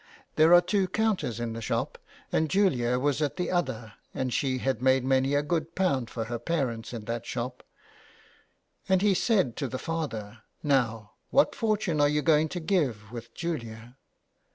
[0.35, 1.99] There are two counters in the shop,
[2.31, 6.23] and Julia was at the other, and she had made many a good pound for
[6.25, 7.61] her parents in that shop;
[8.89, 13.31] and he said to the father:* Now, what fortune are you going to give with
[13.35, 13.89] 215 JULIA CAHILL'S CURSE.
[13.91, 13.97] Julia